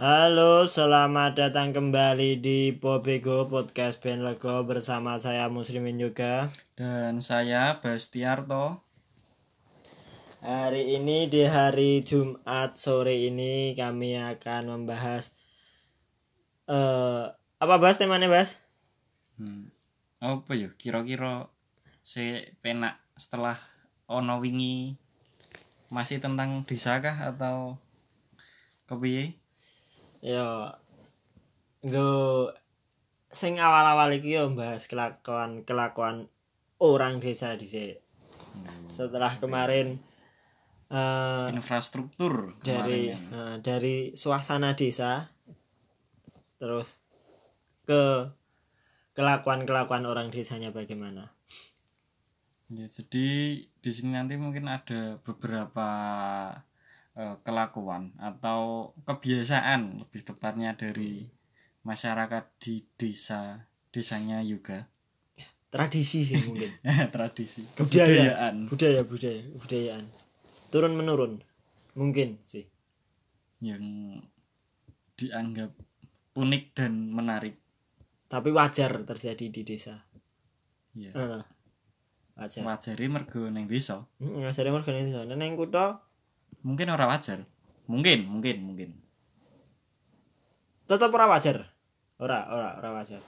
[0.00, 6.52] Halo, selamat datang kembali di Pobego Podcast Ben Lego bersama saya Muslimin juga.
[6.76, 8.84] Dan saya Bastiarto.
[10.44, 15.32] Hari ini di hari Jumat sore ini kami akan membahas
[16.68, 17.24] eh
[17.56, 18.60] apa bahas temanya Bas?
[19.40, 19.72] Hmm.
[20.20, 20.68] Apa ya?
[20.76, 21.48] Kira-kira
[22.04, 23.69] si penak setelah
[24.10, 24.98] ono wingi
[25.94, 27.78] masih tentang desa kah atau
[28.90, 29.38] kepiye?
[30.18, 30.74] Ya
[31.86, 32.50] nggo
[33.30, 36.26] sing awal-awal iki yo bahas kelakuan-kelakuan
[36.82, 38.02] orang desa dhisik.
[38.90, 40.02] Setelah kemarin
[40.90, 43.38] eh Infrastruktur dari kemarin ya.
[43.38, 45.30] eh, dari suasana desa
[46.58, 46.98] terus
[47.86, 48.26] ke
[49.14, 51.30] kelakuan-kelakuan orang desanya bagaimana
[52.70, 55.88] Ya, jadi di sini nanti mungkin ada beberapa
[57.16, 61.24] eh, kelakuan atau kebiasaan lebih tepatnya dari
[61.84, 64.86] masyarakat di desa desanya juga
[65.70, 66.70] tradisi sih mungkin.
[67.14, 67.62] Tradisi.
[67.78, 67.78] Budaya.
[67.78, 68.54] kebudayaan.
[68.66, 70.04] Budaya budaya kebudayaan.
[70.74, 71.32] Turun menurun.
[71.94, 72.66] Mungkin sih.
[73.62, 73.84] Yang
[75.14, 75.70] dianggap
[76.34, 77.56] unik dan menarik.
[78.26, 80.02] Tapi wajar terjadi di desa.
[80.94, 81.42] Ya Eh,
[82.36, 82.62] wajar.
[82.62, 84.06] Wajari mergo neng desa.
[84.20, 85.22] Ngajarin warga desa.
[85.26, 86.04] Nah, neng kutha?
[86.62, 87.46] Mungkin ora wajar.
[87.90, 88.90] Mungkin mungkin mungkin.
[90.86, 91.70] Tetap ora wajar?
[92.20, 93.22] Ora ora ora wajar.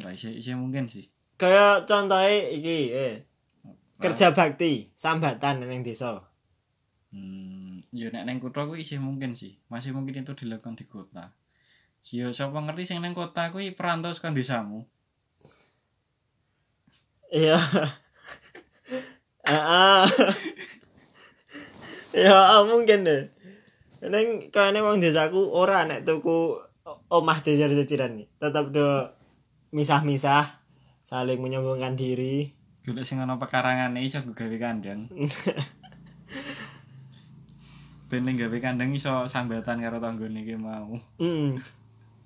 [0.00, 1.06] Ora isi, isi mungkin sih.
[1.36, 3.14] Kayak contohnya iki eh
[4.00, 6.24] kerja bakti sambatan neng desa.
[7.12, 9.60] Hmm, ya nek neng kota kuwi isih mungkin sih.
[9.68, 11.32] Masih mungkin itu dilakukan di kota.
[12.06, 14.86] Yo sapa ngerti sing neng kota kuwi perantau saka desamu
[17.34, 17.58] Iya.
[22.16, 23.28] Ya mungkin deh.
[24.00, 26.56] Neng kayaknya wong desaku ora nek tuku
[27.12, 28.28] omah jajar-jajaran nih.
[28.40, 29.12] Tetap do
[29.74, 30.64] misah-misah,
[31.04, 32.56] saling menyambungkan diri.
[32.86, 35.10] golek sing ana pekarangane iso gawe kandang
[38.08, 41.58] ben ning gawe kandang iso sambatan karo tanggane iki mau Mm.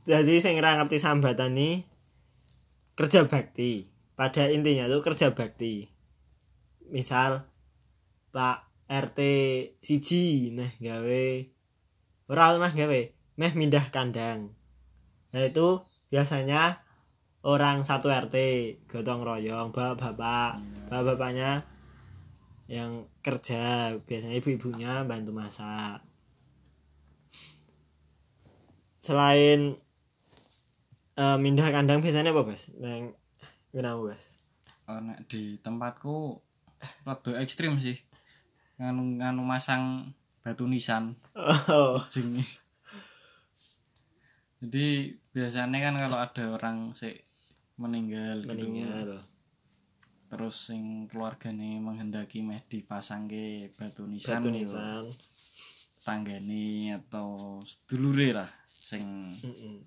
[0.05, 1.85] Jadi sing ora ngerti sambatan nih
[2.97, 3.89] kerja bakti.
[4.17, 5.90] Pada intinya tuh kerja bakti.
[6.91, 7.47] Misal
[8.35, 9.19] Pak RT
[9.79, 11.27] siji meh gawe
[12.31, 13.01] ora meh gawe
[13.39, 14.51] meh mindah kandang.
[15.31, 16.83] Nah itu biasanya
[17.47, 18.37] orang satu RT
[18.91, 20.59] gotong royong bapak-bapak
[20.91, 21.65] bapak-bapaknya
[22.71, 26.03] yang kerja biasanya ibu-ibunya bantu masak.
[28.99, 29.79] Selain
[31.15, 32.75] eh, mindah kandang biasanya apa bas?
[32.75, 33.15] Neng
[33.71, 34.35] kenapa bas?
[34.91, 34.99] Oh,
[35.31, 36.50] di tempatku
[37.05, 38.01] rada ekstrim sih.
[38.81, 41.17] Nganu nganu masang batu nisan.
[41.69, 42.01] Oh.
[44.61, 47.17] Jadi biasanya kan kalau ada orang sih
[47.81, 48.69] meninggal, gitu.
[48.69, 49.25] Meninggal.
[50.31, 55.05] Terus sing keluargane menghendaki meh dipasang ke batu nisan, batu nisan.
[56.01, 59.85] Tanggane atau sedulure lah sing Mm-mm.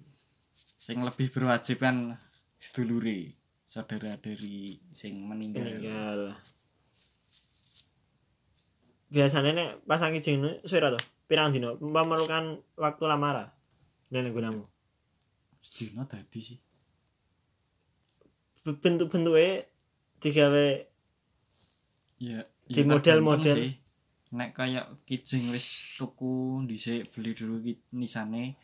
[0.77, 2.13] sing lebih berwajib kan
[2.61, 3.33] sedulure
[3.65, 5.65] saudara dari sing meninggal.
[5.65, 6.19] Meninggal
[9.13, 13.53] biasanya nek pasang izin suara tuh pirang dino memerlukan waktu lamara
[14.09, 14.65] nenek gunamu
[15.63, 16.59] sedina dadi sih.
[18.63, 19.63] Bentuk bentuknya
[20.19, 20.67] digawe
[22.19, 23.57] ya Di ya model-model.
[23.59, 23.73] sih.
[24.33, 27.61] nek kayak kijing wis tuku dhisik beli dulu
[27.93, 28.57] nisane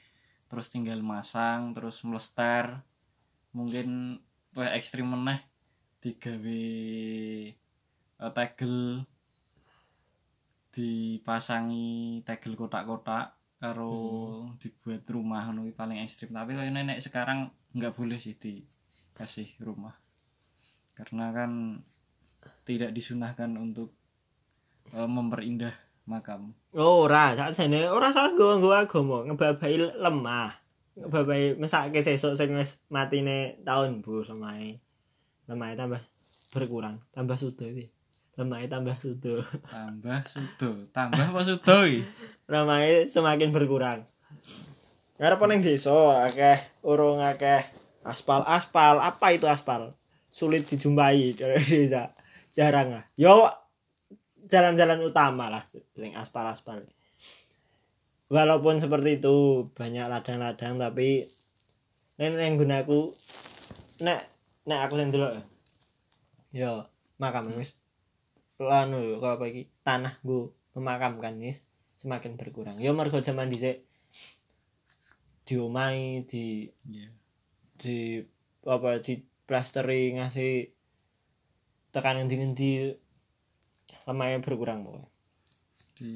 [0.49, 2.81] terus tinggal masang terus mlester
[3.53, 4.17] mungkin
[4.49, 5.45] tuh ekstrim meneh
[6.01, 6.63] digawe
[8.17, 9.05] eh, tegel
[10.69, 18.16] dipasangi tegel kotak-kotak karo dibuat rumah ngono paling ekstrim tapi kalau nenek sekarang nggak boleh
[18.16, 20.00] sih dikasih rumah
[20.96, 21.84] karena kan
[22.63, 23.91] tidak disunahkan untuk
[24.96, 25.75] eh, memperindah
[26.08, 30.53] makam Oh, ora, sakjane ora salah nggawa agama, ngebabai lemah.
[30.93, 34.78] Ngebabai mesake sesuk sing wis matine taun bu lemahe.
[35.49, 35.97] Lemahe tambah
[36.53, 37.90] berkurang, tambah sudo iki.
[38.40, 39.44] Lemahe tambah sudo.
[39.68, 41.84] tambah sudo tambah apa sudo
[42.47, 44.08] Lemahe semakin berkurang.
[45.20, 46.56] Ngarep ning desa akeh
[46.88, 47.68] urung akeh
[48.08, 49.03] aspal-aspal.
[49.03, 49.91] Apa itu aspal?
[50.32, 52.16] Sulit dijumpai di desa.
[52.56, 53.06] Jarang lah.
[53.20, 53.52] Yo
[54.47, 55.68] jalan-jalan utama lah
[56.00, 56.88] sing aspal-aspal.
[58.32, 61.28] Walaupun seperti itu banyak ladang-ladang tapi
[62.20, 63.12] nek yang gunaku
[64.00, 64.28] nek
[64.68, 65.44] nek aku sing delok ya.
[66.52, 66.72] yo
[67.16, 67.78] makam wis
[68.59, 71.64] anu apa iki tanah nggo memakamkan wis
[71.96, 73.88] semakin berkurang yo mergo zaman dhisik
[75.47, 77.09] diomahi di Iya.
[77.79, 77.97] di
[78.67, 80.76] apa di plasteri ngasih
[81.90, 82.94] tekan ngendi-ngendi
[84.06, 85.09] lemahnya berkurang pokoknya.
[85.97, 86.12] di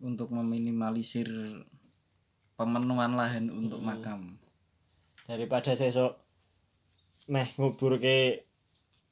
[0.00, 1.26] untuk meminimalisir
[2.54, 3.88] pemenuhan lahan untuk Hmm.
[3.88, 4.20] makam
[5.24, 6.16] daripada sesok
[7.28, 8.44] meh ngubur ke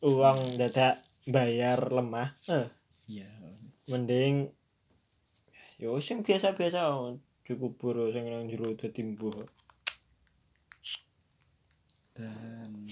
[0.01, 2.41] uang dadak bayar lemah.
[2.49, 2.69] Eh,
[3.07, 3.29] iya.
[3.93, 4.49] Mending
[5.79, 6.91] yo sing biasa-biasa
[7.47, 9.45] dikubur sing nang jero dadi mbuh.
[12.17, 12.89] Dan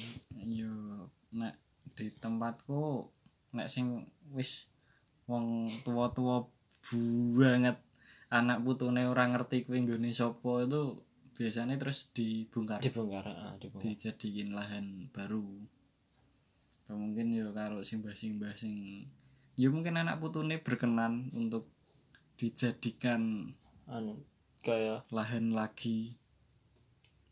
[0.47, 1.03] yo
[1.35, 1.57] nek
[1.97, 3.09] di tempatku
[3.57, 4.07] nek sing
[4.37, 4.69] wis
[5.27, 6.47] wong tua-tua
[7.35, 7.83] banget
[8.31, 11.03] anak putune ora ngerti kuwi nggone sapa itu
[11.35, 12.79] biasanya terus dibongkar.
[12.79, 13.83] Dibongkar ah, dibongkar.
[13.83, 15.67] Dijadiin lahan baru
[16.87, 19.03] atau mungkin yo karo simbah-simbah sing
[19.59, 21.67] ya mungkin anak putune berkenan untuk
[22.39, 23.51] dijadikan
[23.91, 24.23] anu
[24.63, 26.15] kaya lahan lagi.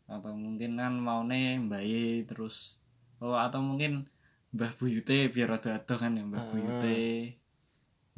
[0.05, 2.75] Atau mungkin kan maune mbae terus
[3.17, 4.05] oh atau mungkin
[4.51, 6.49] mbah buyute biar rada adoh kan ya mbah Ah.
[6.51, 6.99] buyute.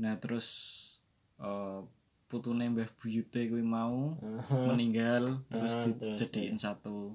[0.01, 0.47] Nah terus
[1.37, 1.79] eh
[2.25, 4.17] putune mbah buyute kuwi mau
[4.67, 7.13] meninggal terus Ah, terus, dijadiin satu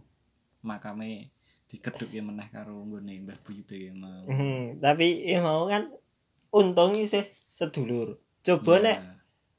[0.63, 1.29] makame
[1.73, 5.89] dikeduk ya meneh karo nggone mbah buyute ya mau Hmm, tapi ya mau kan
[6.53, 7.25] untung sih
[7.57, 8.21] sedulur.
[8.45, 8.85] Coba Iya.
[8.85, 8.99] nek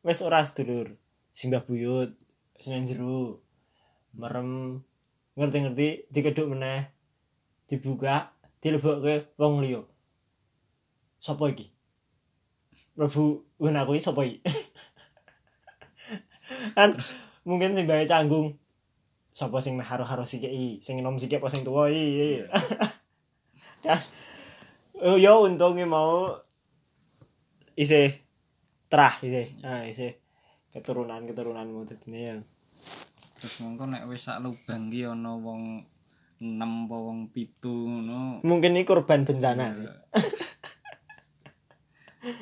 [0.06, 0.94] wis ora sedulur
[1.34, 2.14] simbah buyut
[2.54, 3.42] wis nang jero
[4.14, 4.78] merem
[5.34, 6.94] ngerti-ngerti dikeduk meneh
[7.66, 8.30] dibuka
[8.62, 9.82] dilebokke wong liya.
[11.18, 11.74] Sapa iki?
[12.94, 14.38] Prabu wen aku iki sapa iki?
[16.78, 16.94] Kan
[17.42, 18.54] mungkin sing bae canggung
[19.34, 20.80] sapa sing meh haro-haro sikik iki?
[20.80, 22.46] Sing enom sikik apa sing tuwa iki?
[23.84, 24.00] Kan?
[25.04, 26.40] Oh ya untungnya mau
[27.76, 28.14] isi
[28.88, 30.08] terah isi ah isi
[30.72, 32.38] keturunan keturunanmu tadi ya.
[33.42, 35.84] Terus mongko nek wis sak lubang ki ana wong
[36.40, 38.46] 6 apa wong 7 ngono.
[38.46, 39.90] Mungkin ini korban bencana sih.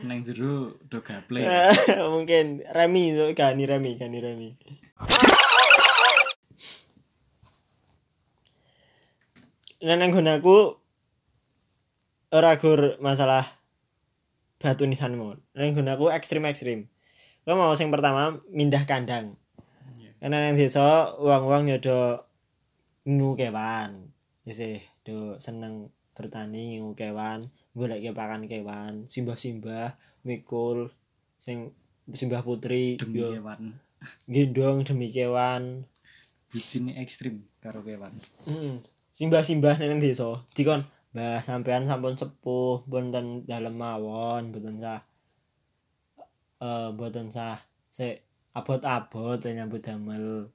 [0.05, 1.41] Neng jero do gaple
[2.13, 4.49] mungkin remi itu gani remi gani remi
[9.81, 10.77] Neneng gunaku
[12.31, 13.45] ora gur masalah
[14.61, 15.41] batu nisanmu.
[15.57, 16.85] Neneng gunaku ekstrim ekstrim.
[17.41, 19.33] Kau mau sing pertama mindah kandang.
[19.97, 20.13] Iya.
[20.21, 22.29] Karena nang desa uang-uang nyodo
[23.09, 24.13] ngu kewan.
[24.45, 27.41] Isih do seneng bertani ngu kewan,
[27.73, 30.93] golek pakan kewan, simbah-simbah, mikul
[31.41, 31.73] sing
[32.13, 33.73] simbah putri demi yo kewan
[34.29, 35.85] gendong demi kewan.
[36.51, 38.11] bujine ekstrim karo kewan
[38.43, 38.83] Mm.
[39.11, 40.39] Simbah-simbah nang desa.
[40.55, 45.03] Dikon Mbah sampean sampun sepuh boten dalem mawon boten sah
[46.63, 47.59] eh boten sah
[47.91, 48.23] sik
[48.55, 50.47] abot-abot nyambut damel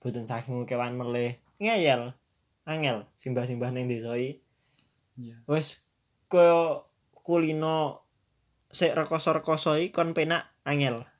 [0.00, 1.36] boten saking kewan melih.
[1.60, 2.16] Ngeyel
[2.64, 4.40] angel simbah-simbah ning desa iki.
[5.20, 5.44] Iya.
[5.44, 5.84] Wis
[6.32, 6.80] kaya
[7.12, 8.08] kulino
[8.72, 11.04] sik rekoso-rekoso iki kon penak angel.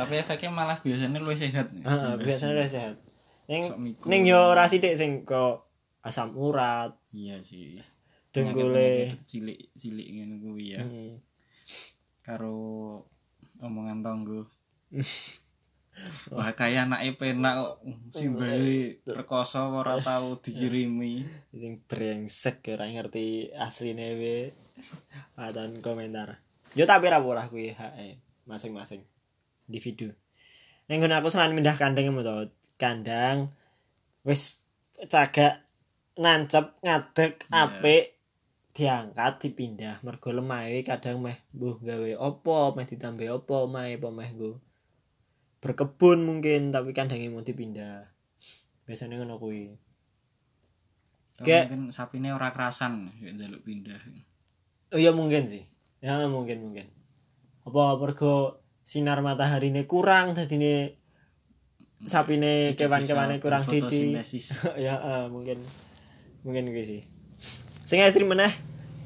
[0.00, 1.68] Tapi efeknya malah biasanya lu sehat.
[1.76, 2.96] Heeh biasanya wis sehat
[3.48, 5.64] ning ning yo ora sithik sing kok
[6.04, 6.92] asam urat.
[7.16, 7.80] Iya sih.
[8.28, 10.84] Penyakit-penyakit cilik-cilik ngene kuwi ya.
[10.84, 11.16] Hmm.
[12.20, 12.56] karo
[13.64, 14.44] omongan tonggo.
[16.30, 17.74] Wah kayak anake penak kok.
[18.12, 21.24] Simbahe rekoso kok ora tau dikirimi.
[21.60, 24.38] sing brengsek ora ngerti asline we.
[25.40, 26.44] Atan komentar.
[26.76, 29.02] Yo tapi ra ora kuwi hae masing-masing.
[29.72, 30.12] Individu
[30.88, 33.50] ning aku selain pindah kandang mu to kandang
[34.22, 34.62] wis
[35.06, 35.66] cagak
[36.16, 37.54] nancep ngadeg Iya.
[37.66, 38.04] apik
[38.74, 44.30] diangkat dipindah mergo lemahe kadang meh mbuh gawe opo meh ditambah opo omahe apa meh
[44.30, 44.52] nggo
[45.58, 48.06] berkebun mungkin tapi kandangnya mau dipindah
[48.86, 49.74] biasanya ngono kuwi
[51.38, 54.02] Kayak- mungkin sapine ora kerasan ya njaluk pindah.
[54.90, 55.62] Oh iya mungkin sih.
[56.02, 56.90] Ya mungkin mungkin.
[57.62, 60.97] Apa mergo sinar matahari ini kurang dadine
[62.06, 64.54] sapine kewan-kewane kurang berfotosintesis.
[64.84, 65.58] ya eh, mungkin
[66.46, 67.00] mungkin kuwi sih.
[67.82, 68.52] Sing ekstrim meneh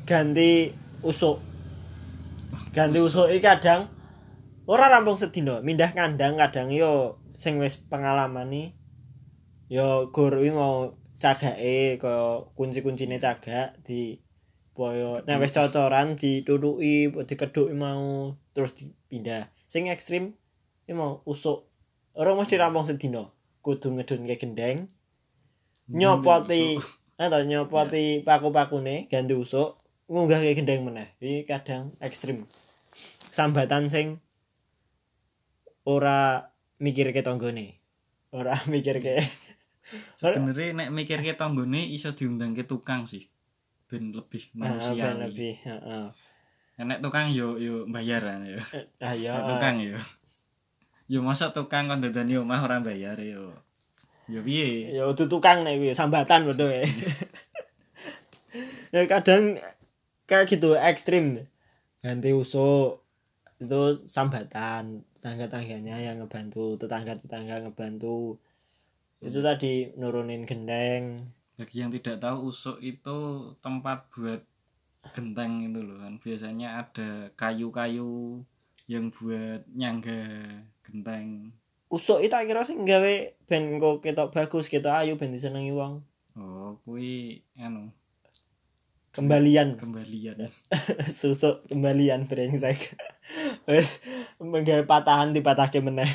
[0.05, 1.41] ganti usuk.
[2.77, 3.89] Ganti usuk iki kadang
[4.69, 8.69] ora rampung sedina, mindah kandang kadang yo sing wis pengalaman nih
[9.73, 14.21] yo gur mau cagake kaya kunci-kuncine cagak di
[14.77, 20.37] poyo nek wis cocoran ditutuki dikedhuki mau terus dipindah sing ekstrim
[20.85, 21.72] iki mau usuk
[22.13, 23.33] ora mesti rampung sedina
[23.65, 24.91] kudu ngedunke gendeng.
[25.93, 26.79] Nyopoti
[27.17, 29.79] atau nyopoti paku-pakune ganti usuk
[30.11, 31.15] ngunggah ke gendeng meneh.
[31.23, 32.45] Iki kadang ekstrim.
[33.33, 34.21] Sambatan sing
[35.87, 36.53] ora
[36.83, 37.81] mikir ke tonggone.
[38.35, 39.23] Ora mikir ke
[40.17, 43.29] sebenarnya nek mikir ke tonggone iso diundang ke tukang sih.
[43.89, 45.01] Ben lebih manusiawi.
[45.05, 46.07] Ah, lebih heeh.
[46.83, 48.61] Nek tukang yo yo bayar kan yo.
[49.01, 49.97] Ah ya Nek tukang yo
[51.13, 53.53] yo masa tukang kon dadani omah ora bayar yo.
[54.33, 54.97] Yo piye?
[54.97, 56.89] Ya udah tukang nih kuwi sambatan bodoh ya
[58.97, 59.61] ya kadang
[60.25, 61.45] kayak gitu ekstrim.
[62.01, 63.05] Ganti usuk
[63.61, 68.41] itu sambatan tetangga tangganya yang ngebantu tetangga tetangga ngebantu.
[69.21, 71.29] Itu tadi nurunin gendeng
[71.63, 73.19] bagi yang tidak tahu usuk itu
[73.61, 74.41] tempat buat
[75.13, 76.17] genteng itu loh kan.
[76.19, 78.43] Biasanya ada kayu-kayu
[78.89, 80.27] yang buat nyangga
[80.83, 81.55] genteng.
[81.93, 86.01] Usuk itu akhirnya sih gawe ben kok ketok bagus ketok ayu ben disenengi wong.
[86.37, 87.93] Oh kui anu.
[89.13, 89.77] Kembalian.
[89.77, 90.49] Kembalian.
[91.21, 92.97] Susuk kembalian brengsek.
[94.41, 96.09] Menggawe patahan dipatahke meneh.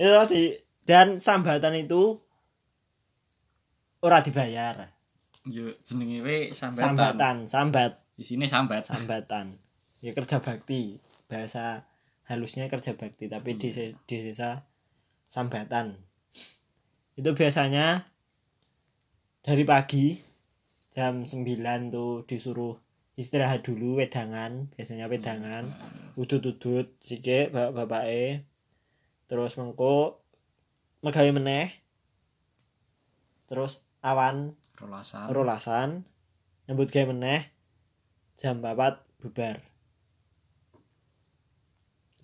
[0.00, 0.56] Itu tadi
[0.88, 2.16] dan sambatan itu
[4.00, 4.88] ora dibayar.
[5.44, 6.80] Yo jenenge we sambatan.
[6.80, 7.92] Sambatan sambat.
[8.16, 8.88] Di sini sambat.
[8.88, 9.60] Sambatan.
[10.00, 10.96] Ya kerja bakti
[11.28, 11.84] bahasa
[12.26, 14.66] halusnya kerja bakti tapi di se- di sisa
[15.30, 15.94] sambatan.
[17.14, 18.10] Itu biasanya
[19.46, 20.18] dari pagi
[20.90, 22.74] jam 9 tuh disuruh
[23.16, 25.70] istirahat dulu wedangan biasanya wedangan.
[26.18, 28.24] Udut-udut sikik bapak e
[29.30, 30.20] terus mengko
[31.00, 31.70] megawe meneh.
[33.46, 35.26] Terus awan rolasan.
[35.30, 35.90] rolasan.
[36.66, 37.46] Nyambut gawe meneh
[38.36, 39.62] jam 4 bubar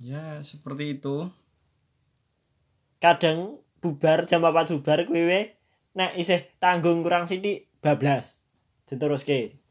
[0.03, 1.31] ya seperti itu.
[2.99, 5.55] Kadang bubar jam 4 bubar kuwi
[5.95, 8.43] nek isih tanggung kurang sithik bablas.
[8.87, 9.63] Diteruske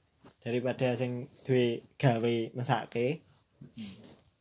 [0.41, 3.27] daripada sing duwe gawe mesake.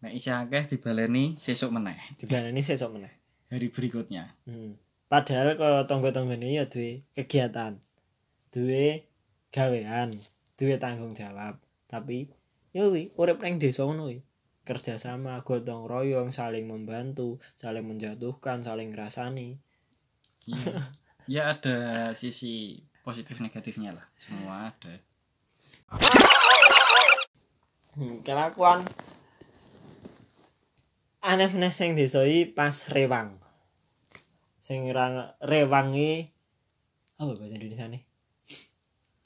[0.01, 1.99] Nek isih akeh dibaleni sesuk meneh.
[2.17, 3.13] Dibaleni sesuk meneh.
[3.51, 4.39] Hari berikutnya.
[4.47, 4.79] Hmm.
[5.11, 7.83] padahal kaya tangga-tanggane ya duwe kegiatan
[8.55, 9.11] duwe
[9.51, 10.15] gawean
[10.55, 11.59] duwe tanggung jawab.
[11.91, 12.31] Tapi
[12.71, 14.30] kuwi urip ning desa ngono
[14.71, 19.59] kerjasama gotong royong saling membantu saling menjatuhkan saling ngrasani
[20.47, 20.95] Iya.
[21.35, 21.79] ya ada
[22.15, 24.95] sisi positif negatifnya lah semua ada
[27.99, 28.87] Hmm, kelakuan
[31.21, 33.35] aneh meneh sing desa iki pas rewang.
[34.63, 36.31] Sing ra rewang iki
[37.19, 38.03] apa bahasa Indonesia nih?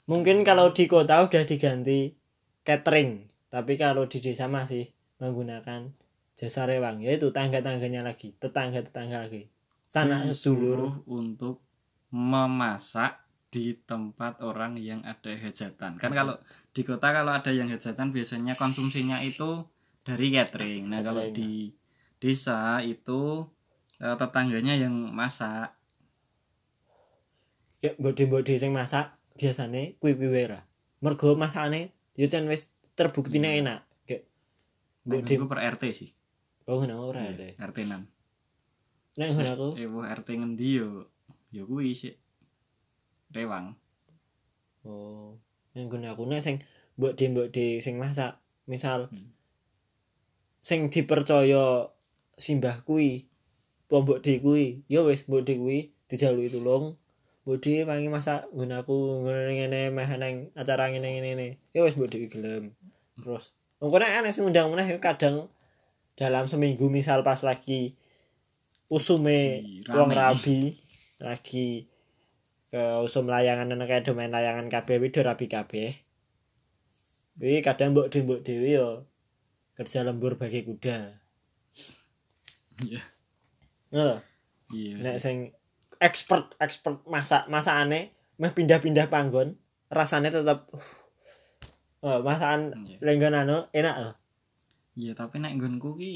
[0.09, 2.17] Mungkin kalau di kota udah diganti
[2.65, 4.91] catering, tapi kalau di desa masih
[5.25, 5.89] menggunakan
[6.37, 9.49] jasa rewang, yaitu tangga-tangganya lagi, tetangga-tetangga lagi.
[9.89, 10.33] Sana sedulur.
[10.33, 11.65] disuruh untuk
[12.13, 16.35] memasak di tempat orang yang ada hajatan kan kalau
[16.75, 19.63] di kota kalau ada yang hajatan biasanya konsumsinya itu
[20.03, 21.71] dari catering nah kalau di
[22.19, 23.47] desa itu
[24.03, 25.71] eh, tetangganya yang masak
[27.79, 30.59] Kayak mbode-mbode sing masak biasane kuwi-kuwi wae ra.
[31.03, 33.59] Mergo masakane yo jan wis terbuktinya Iya.
[33.61, 33.79] enak.
[35.05, 36.11] Mbode itu per RT sih
[36.65, 37.53] Oh, ngono ora deh.
[37.61, 41.07] RT 6 Nek ngono aku, eh RT ngendi yo
[41.53, 42.11] yo kuwi sih
[43.31, 43.77] rewang
[44.83, 45.37] oh,
[45.77, 46.57] nek ngono aku nek sing
[46.97, 49.29] mbok de mbok de sing masak, misal Hmm.
[50.63, 51.91] sing dipercaya
[52.35, 53.27] simbah kuwi,
[53.87, 56.95] mbok de kuwi, ya wis mbok de kuwi dijaluki tulung.
[57.45, 61.47] Mbok de wangi masak nggon aku ngono ngene meh neng acara ngene ngene ngene.
[61.75, 62.63] Ya wis mbok de gelem.
[63.15, 65.51] Terus Nek aneh sing undang meneh yo kadang
[66.15, 67.91] dalam seminggu misal pas lagi
[68.87, 70.79] usume wong rabi
[71.19, 71.89] lagi
[72.71, 75.91] ke usum layangan ana kayak domain layangan kabeh wido rabi kabeh.
[77.35, 78.89] Kuwi kadang mbok de mbok dhewe yo
[79.75, 81.19] kerja lembur bagi kuda.
[82.79, 83.03] iya
[83.91, 84.23] Ngono.
[84.71, 85.23] iya Nek sih.
[85.23, 85.35] sing
[85.99, 89.55] expert expert masak masakane meh pindah-pindah panggon,
[89.87, 90.83] rasanya tetap uh,
[92.21, 92.97] masakan Iya.
[93.01, 94.15] lenggon anu enak loh.
[94.93, 96.13] Iya, tapi nek nggonku ki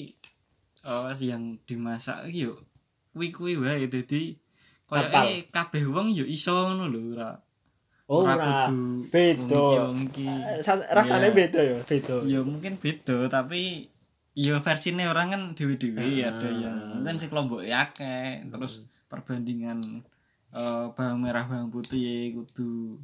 [0.80, 2.54] eh yang dimasak ki yo
[3.12, 4.38] kuwi-kuwi wae dadi
[4.86, 7.32] koyoke kabeh wong yo iso ngono lho ora.
[8.10, 9.94] Oh, ora kudu Beda.
[10.18, 11.38] Eh, sa- rasanya Iya.
[11.38, 12.16] beda ya, beda.
[12.26, 13.86] Ya mungkin beda tapi
[14.34, 16.32] ya versine orang kan dewe-dewe Ah.
[16.32, 20.02] ada yang mungkin si kelompok akeh terus perbandingan
[20.50, 22.98] eh bawang merah bawang putih kudu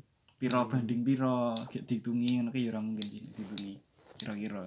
[0.45, 1.57] piro banding piro?
[1.73, 3.73] Gek dihitungi ngono ki ya ora mungkin sih dihitungi
[4.21, 4.61] kira-kira.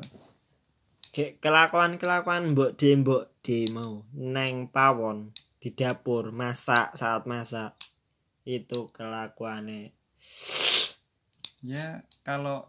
[1.14, 4.02] Kayak kelakuan-kelakuan mbok de mbok de mau.
[4.10, 5.30] Neng pawon
[5.62, 7.78] di dapur masak saat masak.
[8.42, 9.94] Itu kelakuannya
[11.62, 12.66] ya kalau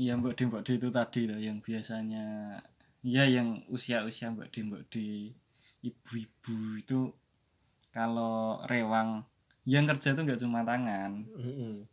[0.00, 2.56] ya mbok di mbok di itu tadi loh yang biasanya.
[3.04, 5.28] Ya yang usia-usia mbok di mbok di
[5.84, 7.12] ibu-ibu itu
[7.92, 9.28] kalau rewang.
[9.68, 11.28] Yang kerja tuh nggak cuma tangan.
[11.36, 11.84] Mm-mm.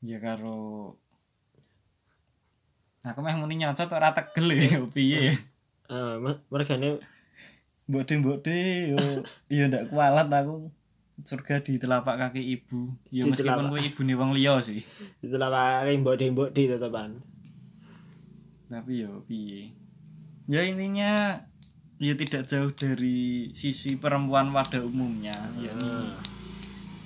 [0.00, 0.94] Ya karo
[3.00, 5.34] aku meh muni nyocot ora tegel ya piye
[5.88, 7.00] Eh, me- mergane
[7.88, 8.56] mbok di mbok di
[8.92, 10.68] yo yo ndak kualat aku.
[11.18, 12.92] Surga di telapak kaki ibu.
[13.08, 13.72] Ya Di meskipun telapak.
[13.72, 14.84] kuwi ibune wong liya sih.
[15.18, 17.16] Itulah pakai mbok di mbok di tetepan
[18.68, 19.72] tapi yo piye?
[20.44, 21.40] Ya intinya
[21.96, 26.12] ya tidak jauh dari sisi perempuan pada umumnya yakni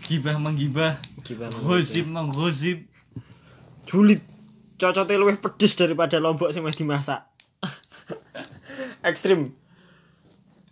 [0.03, 0.99] gibah menggibah.
[1.23, 2.79] Gimana gosip menggosip
[3.87, 4.21] julid.
[4.77, 7.23] Cocoknya luwih pedes daripada lombok sing wis dimasak.
[9.09, 9.55] Ekstrim.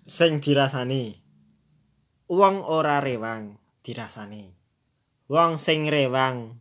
[0.02, 1.14] Sing dirasani.
[2.26, 4.50] Uang ora rewang dirasani.
[5.30, 6.58] Wong sing rewang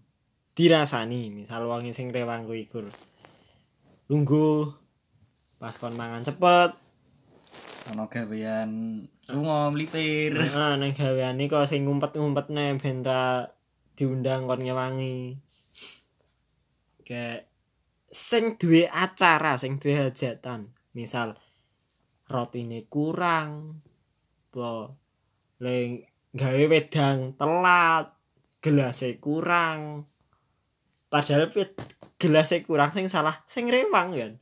[0.53, 1.33] dirasani.
[1.33, 2.85] Misal wong sing rewang kuwi gur
[4.09, 4.73] lungguh
[5.61, 6.73] pas kon mangan cepet.
[7.89, 13.45] Ana gawean lunga mlipir ah nang gaweane kok sing ngumpet-ngumpet ne ben ra
[13.93, 15.37] diundang kon ngewangi.
[17.05, 17.45] Kayak
[18.09, 21.37] sing duwe acara sing duwe hajatan misal
[22.25, 23.81] rotine kurang
[24.49, 24.97] apa
[25.61, 25.77] le
[26.33, 28.05] gawe wedang telat
[28.65, 30.09] gelasnya kurang.
[31.09, 31.53] Padahal
[32.17, 34.33] gelasnya kurang sing salah sing rewang kan?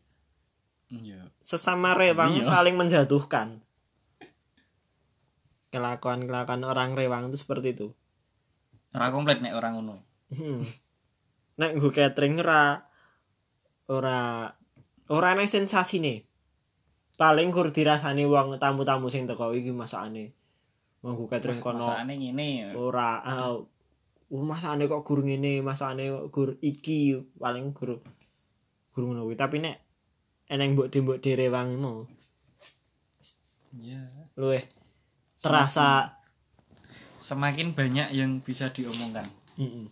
[0.88, 2.48] Ya sesama rewang Iya.
[2.48, 3.67] saling menjatuhkan
[5.78, 7.88] kelakuan-kelakuan orang rewang itu seperti itu.
[8.98, 9.96] Ora komplit nek orang ngono.
[10.34, 10.66] Hmm.
[11.58, 12.86] nek gue catering ora
[13.90, 14.46] ora
[15.10, 16.22] ora ana sensasi nih
[17.18, 20.34] paling kur dirasani wong tamu-tamu sing teko iki masakane.
[21.06, 21.86] Wong gue catering kono.
[21.86, 28.02] Masakane ngene ora ah, uh, masakane kok gur ngene masakane kok gur iki paling gur
[28.92, 29.78] gur ngono tapi nek
[30.50, 32.08] eneng mbok di mbok direwang mau
[33.78, 34.02] ya
[34.40, 34.64] luwih
[35.38, 36.18] terasa
[37.22, 39.26] semakin banyak yang bisa diomongkan.
[39.58, 39.90] Mm-mm.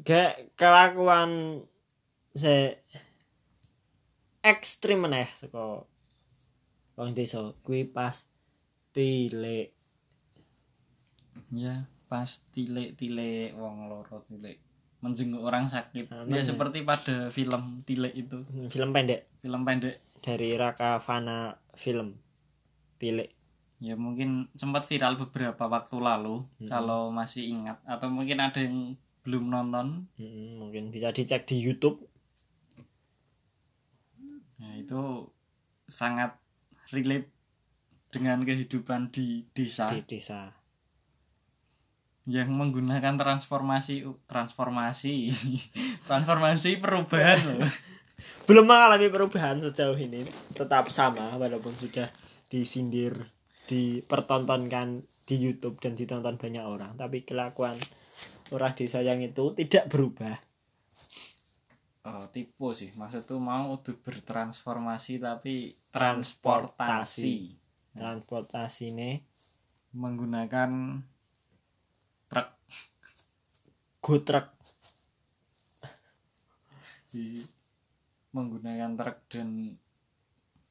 [0.00, 1.62] Kayak kelakuan
[2.32, 2.80] se
[4.40, 5.84] ekstrim meneh saka
[6.96, 7.52] wong desa.
[7.64, 8.28] Kuwi pas
[8.96, 9.72] tilik
[11.50, 14.58] ya pas tilik-tilik wong loro tilik
[15.00, 16.12] menjenguk orang sakit.
[16.12, 18.44] Ah, ya seperti pada film tilik itu.
[18.68, 19.28] Film pendek.
[19.40, 22.20] Film pendek dari Raka Fana film
[23.00, 23.32] tilik.
[23.80, 26.68] Ya mungkin sempat viral beberapa waktu lalu Mm-mm.
[26.68, 27.80] kalau masih ingat.
[27.88, 30.04] Atau mungkin ada yang belum nonton.
[30.20, 32.04] Mm, mungkin bisa dicek di YouTube.
[34.60, 35.32] Ya itu
[35.88, 36.36] sangat
[36.92, 37.32] relate
[38.12, 39.88] dengan kehidupan di desa.
[39.88, 40.52] Di desa.
[42.28, 45.32] Yang menggunakan transformasi transformasi
[46.08, 47.64] transformasi perubahan loh
[48.50, 50.26] belum mengalami perubahan sejauh ini.
[50.58, 52.10] Tetap sama walaupun sudah
[52.50, 53.30] disindir
[53.70, 56.98] dipertontonkan di YouTube dan ditonton banyak orang.
[56.98, 57.78] Tapi kelakuan
[58.50, 60.34] orang desa yang itu tidak berubah.
[62.10, 62.90] Oh, tipe sih.
[62.98, 66.74] Maksud tuh mau udah bertransformasi tapi Transportasi.
[66.74, 67.94] transportasi.
[67.94, 69.10] Transportasi ini
[69.94, 70.98] menggunakan
[72.26, 72.48] truk.
[74.02, 74.46] Gutrek
[77.14, 77.42] di
[78.30, 79.74] menggunakan truk dan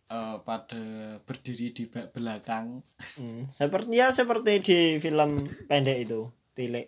[0.10, 0.84] eh, pada
[1.24, 2.84] berdiri di belakang.
[3.20, 5.36] Hmm, seperti ya seperti di film
[5.68, 6.88] pendek itu tilik.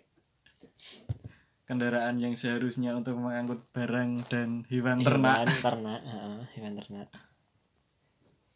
[1.62, 7.08] Kendaraan yang seharusnya untuk mengangkut barang dan hewan hewan ternak ternak heeh, hewan ternak.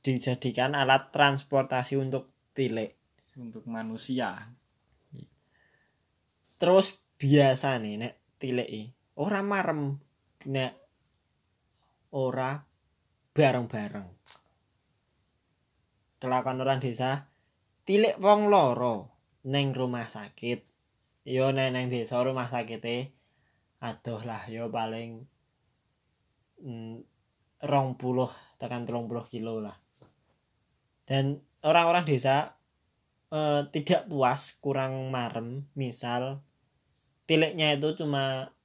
[0.05, 2.93] Dijadikan alat transportasi untuk tilik.
[3.37, 4.53] Untuk manusia.
[6.57, 8.83] Terus biasa nih nek tilik i
[9.17, 9.97] ora marem
[10.45, 10.86] nek
[12.17, 12.65] ora
[13.37, 14.09] bareng-bareng.
[16.17, 17.29] Kelakuan orang desa
[17.85, 19.13] tilik wong loro
[19.45, 20.65] neng rumah sakit.
[21.29, 22.99] Yo neng neng desa rumah sakit e
[23.85, 25.29] aduh lah yo paling
[26.65, 26.97] mm,
[27.69, 29.77] rong puluh tekan telung puluh kilo lah.
[31.05, 32.57] Dan orang-orang desa
[33.29, 36.41] eh, tidak puas kurang marem misal
[37.29, 38.57] tiliknya itu cuma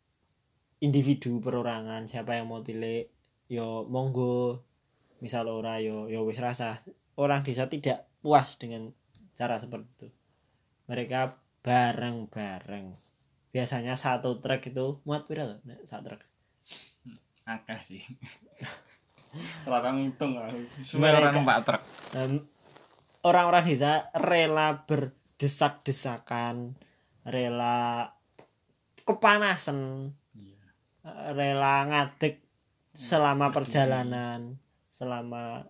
[0.80, 3.11] individu perorangan siapa yang mau tilik
[3.52, 4.64] yo monggo.
[5.20, 6.80] Misal ora yo yo wis rasa.
[7.20, 8.96] Orang desa tidak puas dengan
[9.36, 10.08] cara seperti itu.
[10.88, 12.96] Mereka bareng-bareng.
[13.52, 16.24] Biasanya satu truk itu muat pira tuh Nek, satu truk.
[17.44, 18.02] Akeh sih.
[19.70, 20.40] Rata ngitung
[20.80, 21.82] semua orang numpak truk.
[23.22, 26.78] Orang-orang desa rela ber desak-desakan
[27.26, 28.10] rela
[29.06, 30.66] kepanasan iya.
[31.34, 32.42] rela ngadeg
[32.92, 34.60] selama perjalanan
[34.92, 35.64] selama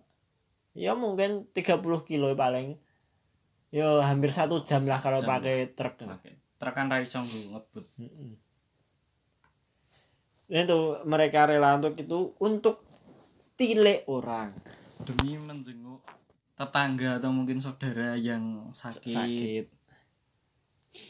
[0.74, 2.78] ya mungkin 30 kilo paling.
[3.72, 5.38] Yo hampir satu jam lah kalau Jam.
[5.38, 6.04] pakai truk.
[6.04, 6.36] Pakai.
[6.60, 7.86] Tekan ra iso nggo ngebut.
[7.98, 8.30] Mm-mm.
[10.52, 12.84] itu mereka rela untuk itu untuk
[13.56, 14.52] tilik orang.
[15.00, 16.04] Demi menjenguk
[16.52, 19.66] tetangga atau mungkin saudara yang sakit, sakit.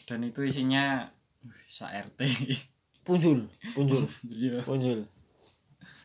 [0.07, 1.11] Dan itu isinya
[1.42, 2.22] uh, sa RT
[3.03, 4.07] punjul punjul.
[4.31, 4.62] Iya.
[4.62, 5.01] punjul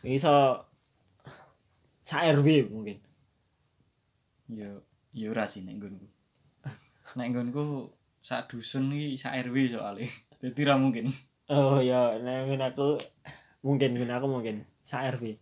[0.08, 0.64] iso
[2.08, 3.04] sa RW mungkin.
[4.48, 6.08] Yo yo ora sih nek nggonku.
[7.20, 7.92] Nek nggonku
[8.24, 10.08] sak dusun iki sak RW soalnya.
[10.40, 11.12] Jadi ra mungkin.
[11.52, 13.00] Oh ya nek aku
[13.64, 15.36] mungkin ngene aku mungkin sa RW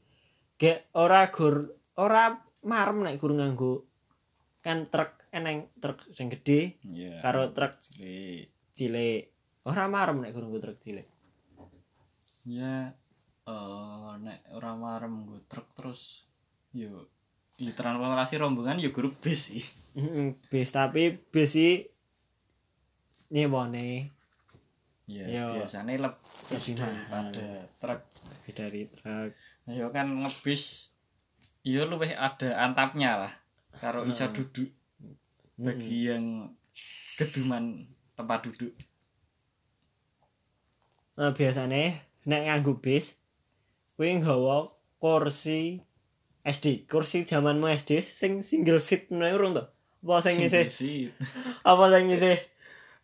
[0.56, 1.68] gek ora gur
[2.00, 2.32] ora
[2.64, 3.84] marem nek gur nganggo
[4.64, 7.20] kan truk eneng truk sing gede iya.
[7.20, 8.50] karo truk cilik.
[8.72, 9.22] cilik.
[9.68, 11.08] Ora marem nek gur nganggo truk cilik.
[12.48, 12.96] Ya
[13.46, 16.26] eh nek ora marem nggo truk terus
[16.74, 17.06] yo
[17.62, 19.64] ya transportasi rombongan yo grup bis sih.
[20.52, 21.86] Bis tapi bis sih
[23.32, 24.12] nyewone.
[25.06, 25.62] Ya Yo.
[25.62, 28.02] biasanya lebih daripada truk.
[28.42, 29.32] Lebih dari truk.
[29.70, 30.90] Ya kan ngebis
[31.62, 33.34] iya luwih ada antapnya lah
[33.78, 34.14] karo Hmm.
[34.34, 34.70] duduk
[35.58, 36.54] bagi yang
[37.18, 37.86] keduman
[38.18, 38.74] tempat duduk.
[41.16, 43.16] Nah, biasanya nek nganggo bis
[43.96, 44.68] kuwi nggawa
[45.00, 45.80] kursi
[46.44, 49.64] SD kursi zamanmu SD sing single seat ngono urung to?
[50.06, 51.10] Apa sing isih sih
[51.70, 52.38] apa sing isih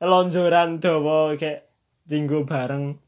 [0.04, 1.72] lonjoran dawa kayak
[2.04, 3.00] tinggo bareng?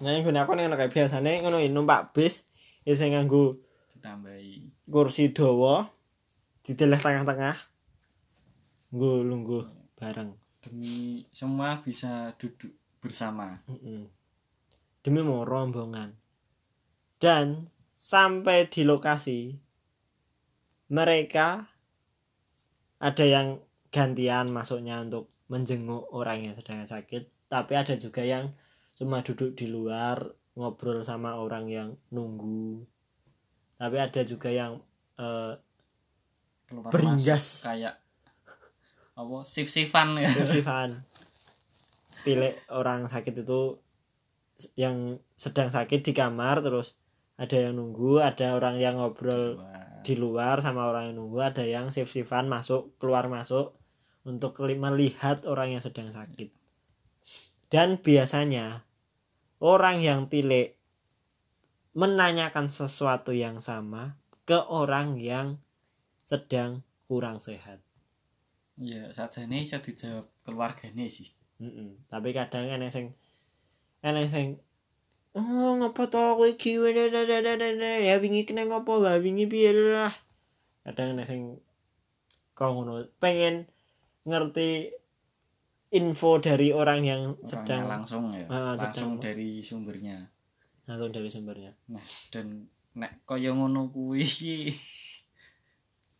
[0.00, 2.46] Nah yang aku nek kayak biasane ngono numpak bis
[2.86, 3.58] isih nganggo
[3.98, 4.86] ditambahi.
[4.86, 5.90] kursi dawa
[6.62, 7.58] dideleh tengah-tengah
[8.94, 9.66] nggo lungguh
[9.98, 10.38] bareng.
[10.62, 13.58] Demi semua bisa duduk bersama.
[15.02, 16.20] Demi mau rombongan
[17.20, 19.60] dan sampai di lokasi
[20.90, 21.70] mereka
[22.98, 23.60] ada yang
[23.92, 28.54] gantian masuknya untuk menjenguk orang yang sedang sakit tapi ada juga yang
[28.94, 30.22] cuma duduk di luar
[30.54, 32.84] ngobrol sama orang yang nunggu.
[33.80, 34.78] Tapi ada juga yang
[35.16, 35.56] eh,
[36.68, 37.64] keluar Beringas.
[37.64, 37.94] masuk kayak
[39.16, 40.30] apa sif-sifan ya.
[40.30, 41.02] Sifan
[42.20, 43.80] pilih orang sakit itu
[44.76, 46.99] yang sedang sakit di kamar terus
[47.40, 51.64] ada yang nunggu ada orang yang ngobrol Wah, di luar sama orang yang nunggu ada
[51.64, 53.80] yang shift shiftan masuk keluar masuk
[54.28, 56.52] untuk melihat orang yang sedang sakit.
[57.72, 58.84] Dan biasanya
[59.64, 60.76] orang yang tilik
[61.96, 65.56] menanyakan sesuatu yang sama ke orang yang
[66.28, 67.80] sedang kurang sehat.
[68.80, 71.32] Ya saja ini bisa dijawab keluarganya sih.
[71.60, 72.08] Mm-mm.
[72.08, 73.06] Tapi kadang enek sing
[74.00, 74.46] enek sing
[75.32, 77.90] oh ngopo to kowe iki Wene, da, da, da, da, da.
[77.98, 80.10] ya wingi kena ngopo wae wingi piye lah.
[80.82, 81.40] Kadang enek sing
[82.52, 83.70] kok ngono pengen
[84.26, 84.90] ngerti
[85.90, 90.28] info dari orang yang Orangnya sedang langsung ya Ah, langsung sedang- dari sumbernya
[90.84, 91.72] langsung dari sumbernya.
[91.88, 94.26] Nah, dan nek kaya ngono kuwi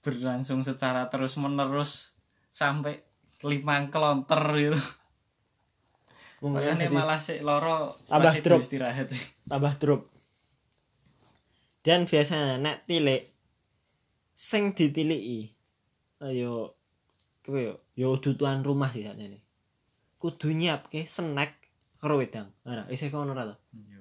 [0.01, 2.15] berlangsung secara terus-menerus
[2.49, 3.03] sampai
[3.43, 4.81] lima kelonter gitu.
[6.41, 8.61] Mungkin Makanya malah sik loro Tambah drop.
[8.65, 9.13] istirahat.
[9.51, 10.09] tambah drop.
[11.85, 13.29] Dan biasanya nek tilik
[14.33, 15.53] sing ditiliki
[16.25, 16.77] ayo
[17.45, 19.41] kowe yo yo duduan rumah sih sakjane.
[20.21, 21.57] Kudu nyiapke snack
[22.01, 22.49] karo wedang.
[22.65, 23.57] Ora, isih kono ora to?
[23.77, 24.01] Yo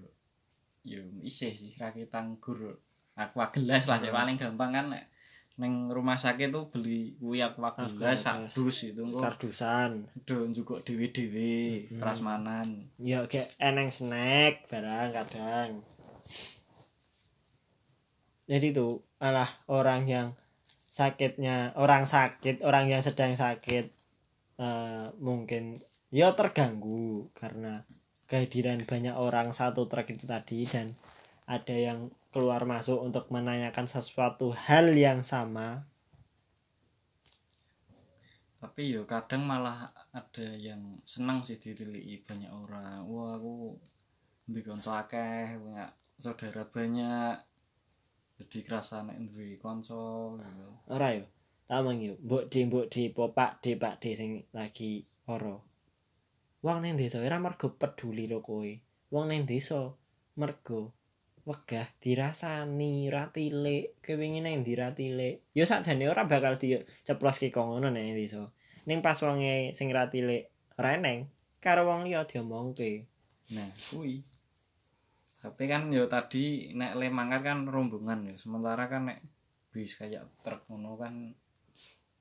[0.84, 2.80] yo isih sih rakitan gur
[3.20, 5.12] aqua gelas lah sih paling gampang kan nek
[5.60, 8.54] neng rumah sakit tuh beli kuwi aqua Aqua gelas sak gelas.
[8.56, 10.08] dus itu engko Kardusan.
[10.24, 12.00] do njukuk dhewe-dhewe Hmm.
[12.00, 12.68] prasmanan.
[12.98, 15.84] Ya kayak eneng snack barang kadang.
[18.48, 18.88] Jadi itu
[19.20, 20.28] alah orang yang
[20.90, 23.92] sakitnya orang sakit orang yang sedang sakit
[24.58, 25.78] eh, mungkin
[26.10, 27.86] ya terganggu karena
[28.26, 30.98] kehadiran banyak orang satu truk itu tadi dan
[31.46, 35.90] ada yang keluar masuk untuk menanyakan sesuatu hal yang sama.
[38.60, 43.08] Tapi yo kadang malah ada yang senang sih ditiliki banyak orang.
[43.08, 43.80] Wah aku
[44.46, 45.88] di konco akeh punya
[46.20, 47.36] saudara banyak.
[48.40, 50.70] Jadi kerasa nek duwe konco gitu.
[50.92, 51.26] Ora yo
[51.72, 55.56] tak mangi mbok di mbok di popak di pak di sing lagi ora.
[56.60, 58.68] Wong ning desa ora mergo peduli lo kowe.
[59.16, 59.88] Wong ning desa
[60.36, 60.99] mergo
[61.50, 63.98] wegah dirasani ora tilik.
[64.06, 65.42] Wingi nang ndi ra tilik.
[65.58, 68.46] Yo sakjane ora bakal di ceplos ki kok ngono ning desa
[68.86, 70.46] ning pas wonge sing ra tilik
[70.78, 71.26] reneng
[71.58, 73.10] karo wong liya diomongke.
[73.58, 74.22] Nah kuwi.
[75.42, 79.20] Tapi kan yo tadi nek le mangkat kan rombongan ya sementara kan nek
[79.74, 81.14] bis kayak truk ngono kan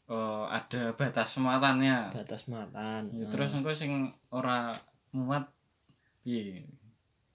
[0.08, 4.70] eh, ada batas muatannya batas muatan Ya, terus engko sing ora
[5.12, 5.48] muat
[6.22, 6.64] piye?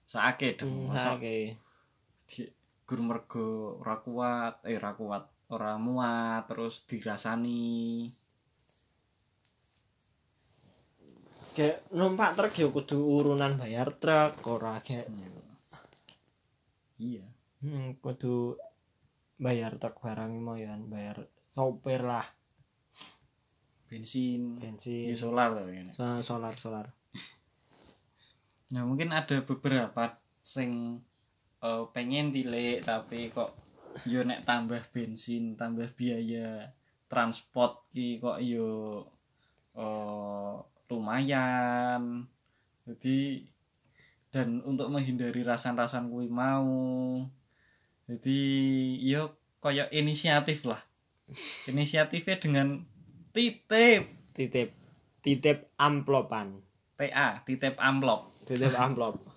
[0.06, 1.58] Saake Hmm, dong masa saake
[2.34, 2.50] di
[2.82, 8.10] gur mergo ora kuat eh ora kuat ora muat terus dirasani.
[11.54, 15.06] Kayak numpak truk ya kudu urunan bayar truk ora kayak
[16.98, 17.22] iya.
[17.62, 18.58] Hmm, kudu
[19.38, 22.26] bayar truk barang mau ya bayar sopir lah.
[23.86, 24.58] Bensin.
[24.58, 25.06] Bensin.
[25.06, 26.90] Ya solar tuh ini so- solar solar.
[28.74, 30.98] Nah mungkin ada beberapa sing
[31.64, 33.56] eh, pengen tilik tapi kok
[34.04, 36.68] yo nek tambah bensin tambah biaya
[37.08, 39.00] transport ki kok yo
[39.72, 40.54] eh,
[40.92, 42.28] lumayan.
[42.84, 43.48] Jadi
[44.28, 47.24] dan untuk menghindari rasan-rasan kuwi mau.
[48.04, 48.40] Jadi
[49.00, 50.82] yo koyo inisiatif lah.
[51.70, 52.84] Inisiatifnya dengan
[53.32, 54.04] titip.
[54.36, 54.76] Titip.
[55.24, 56.60] Titip amplopan.
[56.94, 58.28] TA titip amplop.
[58.44, 59.16] Titip amplop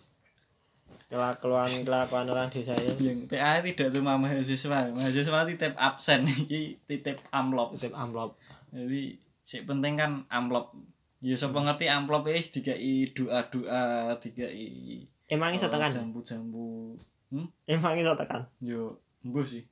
[1.08, 2.94] kelakuan kelakuan orang desa ini.
[3.00, 7.76] Yang TA tidak cuma mahasiswa mahasiswa titip absen iki titip amplop.
[7.80, 8.36] Titip amplop.
[8.72, 10.76] Jadi sing penting kan amplop.
[11.24, 15.90] Ya sapa ngerti amplop wis dikai doa-doa dikai emang iso eh, tekan?
[15.90, 17.00] jambu-jambu.
[17.34, 17.48] Hmm?
[17.66, 18.46] Emang iso tekan?
[18.62, 19.66] Yo embuh sih.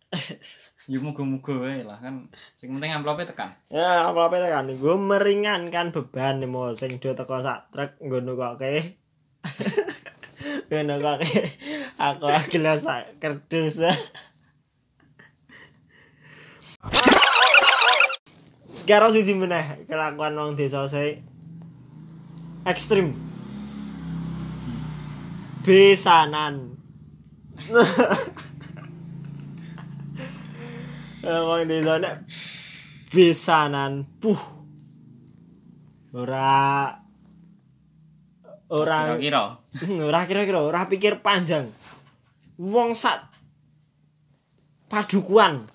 [0.91, 2.31] Yo muga-muga wae lah kan.
[2.57, 3.53] Sing penting amplopnya tekan.
[3.69, 4.71] Ya amplopnya tekan.
[4.73, 8.73] Gue meringankan beban nih mau sing do teko sak truk gue nukoke
[10.65, 11.29] gue nukoke
[12.09, 13.85] aku akhirnya sak kerdus.
[18.85, 21.17] Karo siji meneh kelakuan wong desa saya
[22.65, 23.13] ekstrim.
[25.65, 26.77] Besanan.
[31.25, 32.21] Eh, wong desa nek
[33.09, 34.37] besanan puh.
[36.13, 36.85] Ora
[38.69, 39.43] ora kira-kira.
[40.09, 41.69] Ora kira-kira ora pikir panjang.
[42.57, 43.29] Wong sak
[44.87, 45.67] padukuan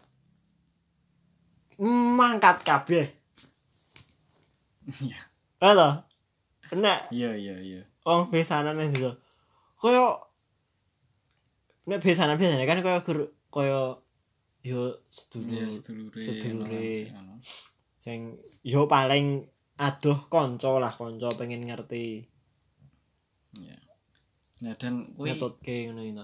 [1.81, 3.07] mangkat kabeh.
[5.01, 5.21] Iya.
[5.61, 5.91] Eh to?
[6.71, 7.83] Nek iya iya iya.
[8.07, 9.13] wong besanan nang desa
[9.77, 10.07] kaya
[11.85, 13.19] nek besanan biasanya kan kaya gur
[13.51, 13.99] kaya
[14.63, 16.21] yo iya sedulur sedulure.
[16.23, 17.11] sedulure.
[17.11, 17.61] ono sing-
[17.99, 18.21] sing
[18.63, 19.43] yo paling
[19.83, 22.25] adoh kanca lah kanca pengen ngerti
[23.59, 23.79] iya.
[24.61, 26.15] Nah dan kuwi ngetutke ngono iki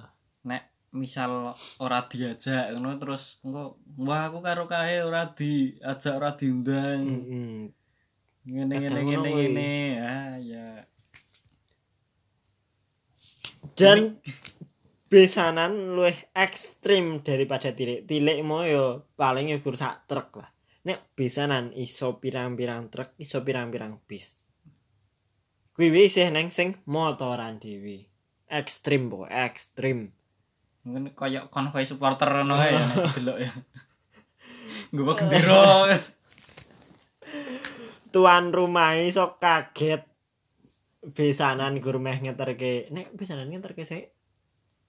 [0.47, 0.63] nek
[0.95, 7.03] misal ora diajak ngono terus engko wah aku karo kae ora diajak ora diundang.
[7.03, 7.75] Heeh
[8.47, 9.45] ngene ngene ngene kuwi.
[9.51, 9.75] ngene.
[9.99, 10.87] ah ya
[13.75, 14.23] dan
[15.11, 18.07] besanan luwih ekstrim daripada tilik.
[18.07, 20.51] Tilik mau yo paling yo gur sak truk lah.
[20.87, 24.46] Nek besanan iso pirang-pirang truk iso pirang-pirang bis
[25.77, 28.09] kuwi wis isih neng sing motoran dhewe
[28.49, 30.17] ekstrim po ekstrim
[30.83, 32.81] mungkin koyo konvoy supporter ngono ya
[33.19, 33.53] delok ya.
[34.95, 35.91] Gue gendera
[38.15, 40.07] tuan rumah iso kaget.
[41.07, 44.11] Besanan gur meh ngeterke nek besanan ngeterke sik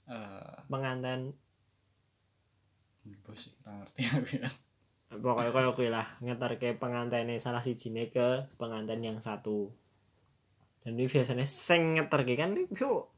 [0.10, 0.54] eh.
[0.66, 1.38] Penganten.
[3.22, 4.50] Bos ngerti aku ya.
[5.08, 9.72] Pokoknya kaya kuwi lah ngeterke pengantene salah sijine ke pengantin yang satu
[10.88, 13.12] dan ini biasanya sing ngeterke kan yo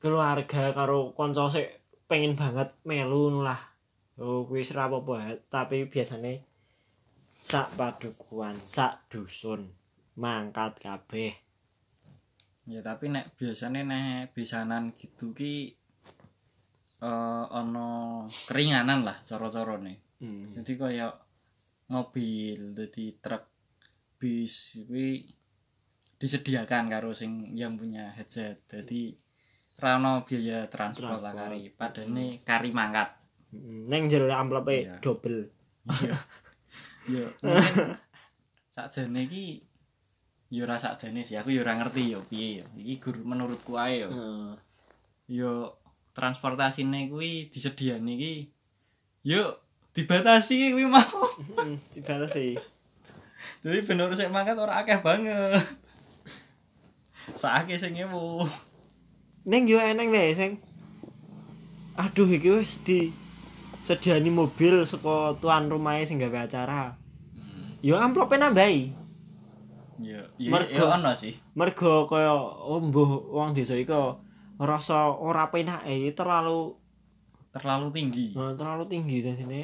[0.00, 3.60] keluarga karo kanca sik pengen banget melu ngono lah.
[4.16, 6.40] Kuwi wis ra apa-apa tapi biasanya
[7.44, 9.68] sak padukuan sak dusun
[10.16, 11.36] mangkat kabeh.
[12.64, 15.76] Ya tapi nek biasanya nek besanan gitu ki
[17.04, 20.56] eh ono keringanan lah cara-cara nih hmm.
[20.56, 21.14] jadi kayak
[21.92, 23.44] mobil jadi truk
[24.16, 25.28] bis kuwi
[26.16, 28.64] disediakan karo sing yang punya headset.
[28.66, 29.12] Jadi
[29.76, 31.36] rano biaya transport lah Transport.
[31.36, 33.08] kari padane kari mangkat.
[33.86, 34.96] Neng jero amplope Iya.
[35.00, 35.52] double.
[36.02, 36.16] Iya.
[37.12, 37.94] Yo mungkin
[38.66, 39.62] sakjane iki
[40.50, 41.38] yo ora sakjane sih.
[41.38, 44.50] Aku yo ora ngerti yo piye yo iki gur menurutku ae yo Heeh.
[45.30, 45.52] yo
[46.10, 48.34] transportasine kuwi disediani iki
[49.22, 49.54] yo
[49.94, 51.30] dibatasi kuwi mau.
[51.94, 52.58] Dibatasi.
[53.62, 55.62] Jadi bener sik mangkat ora akeh banget.
[57.34, 58.46] Saake sing nyewu.
[59.48, 60.62] Neng yo eneng nih sing
[61.96, 63.08] Aduh iki wis di
[63.82, 66.98] sediani mobil saka tuan rumahe sing gawe acara.
[67.86, 68.90] yo amplope nambahi
[70.02, 72.34] ya Mergo- ono sih mergo kaya
[72.66, 74.18] oh mbuh wong desa iku
[74.58, 76.74] rasa ora penake terlalu
[77.54, 79.62] terlalu tinggi eh, terlalu tinggi dadine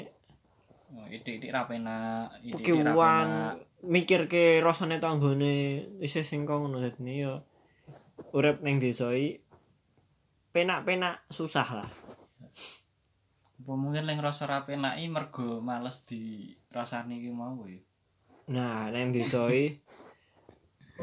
[0.94, 3.52] oh, itik-itik ra penak itik-itik ra penak.
[3.84, 7.34] mikirke rasane tanggane isih sing kok ngono dadine yo
[8.32, 9.44] urip ning desa iki
[10.52, 11.90] penak-penak susah lah.
[13.62, 17.80] Apa mungkin yang rasa ra penak iki mergo males dirasani ki mau ya?
[18.48, 19.80] Nah ning desa iki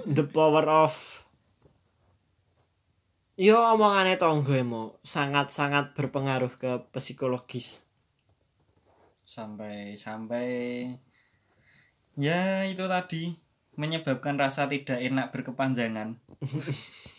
[0.15, 0.93] the power of
[3.39, 7.85] yo omongane tangga emo sangat-sangat berpengaruh ke psikologis.
[9.21, 10.49] Sampai sampai
[12.17, 13.37] ya itu tadi
[13.79, 16.19] menyebabkan rasa tidak enak berkepanjangan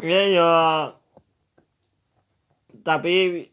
[0.00, 0.50] ya yo
[2.80, 3.46] tapi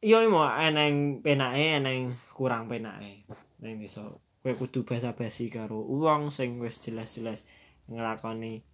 [0.00, 3.28] yo emo eneng penake eneng kurang penake.
[3.60, 4.04] Ning desa
[4.44, 7.48] kowe kudu basa-basi karo wong sing wis jelas-jelas
[7.88, 8.64] nglakoni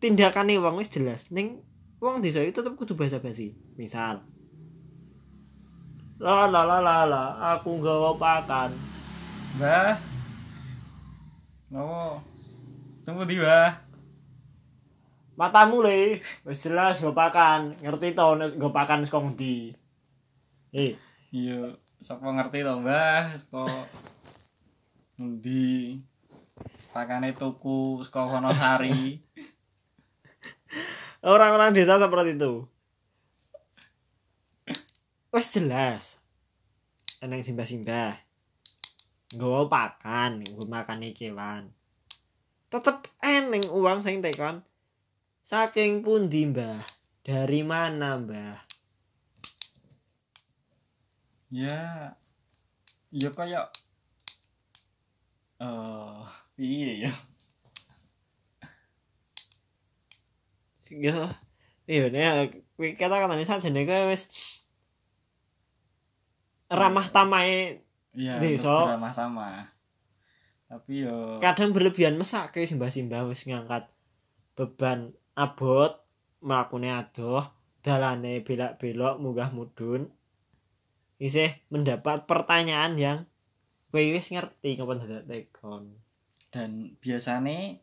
[0.00, 1.28] tindakane wong wis jelas.
[1.28, 1.60] Ning
[2.00, 4.24] wong desa itu tetep kudu basa-basi misal.
[6.20, 7.24] La la la la la
[7.56, 8.70] aku nggawa pakan.
[9.60, 9.96] Mbah.
[11.74, 12.22] Nopo
[13.04, 13.83] Tunggu di Mbah
[15.34, 16.18] matamu le.
[16.46, 19.74] Wis jelas nggo pakan ngerti to nek nggo pakan saka ngendi?
[20.74, 20.94] Eh
[21.34, 23.34] Iya Sapa ngerti to Mbah?
[23.38, 23.64] Saka
[25.18, 26.02] Ngendi?
[26.94, 29.18] Pakane tuku Saka Wonosari
[31.24, 32.68] orang-orang desa seperti itu.
[35.32, 36.20] Wes jelas.
[37.24, 38.20] Eneng simbah-simbah.
[39.34, 41.72] Nggawa pakan nggo makani kewan.
[42.68, 44.62] Tetep eneng uang sing tekon
[45.44, 46.80] saking pundi mbah?
[47.20, 48.64] Dari mana mbah?
[51.52, 52.16] Ya
[53.12, 53.68] Ya kaya
[55.60, 56.20] Eh
[56.56, 57.12] Iya ya.
[60.94, 61.16] Yo
[61.84, 64.32] iya nek kuwi kata-katane sajane kowe wis
[66.72, 67.84] ramah tamahe
[68.16, 68.96] Iya Desa.
[68.96, 69.68] Ramah tamah
[70.70, 73.90] Tapi yo kadang berlebihan mesake simbah-simbah wis ngangkat
[74.54, 75.92] beban abot
[76.40, 77.42] mlakune adoh
[77.80, 80.08] dalane belak-belok munggah mudun
[81.16, 83.18] isih mendapat pertanyaan yang
[83.88, 85.94] kowe wis ngerti kapan dadak tekon
[86.50, 87.82] dan biasane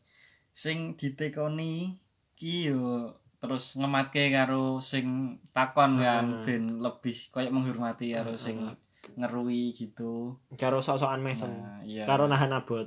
[0.52, 1.96] sing ditekoni
[2.36, 5.06] ki yo terus ngematke karo sing
[5.50, 6.44] takon kan Hmm.
[6.44, 8.78] ben lebih koyo menghormati karo sing Hmm.
[9.12, 10.38] ngerui gitu.
[10.56, 12.06] karo sok-sokan mesem Nah, iya.
[12.06, 12.86] karo nahan abot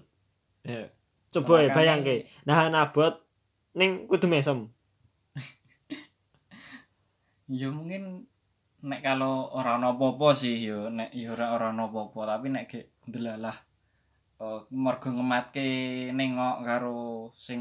[0.62, 0.86] ya.
[1.28, 3.23] coba ya Makanya- bayangke nahan abot
[3.74, 4.70] ning kudu mesem
[7.50, 8.24] Ya mungkin
[8.84, 12.86] nek kalau ora ana apa-apa sih yo nek yo ora ora apa-apa tapi nek gek
[13.08, 13.56] ndelalah
[14.44, 15.68] eh mergo ngematke
[16.12, 17.60] nengok karo sing